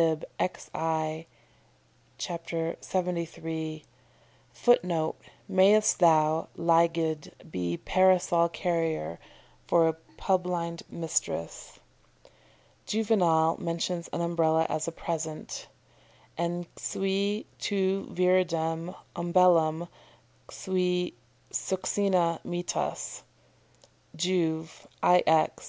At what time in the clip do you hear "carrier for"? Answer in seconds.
8.48-9.88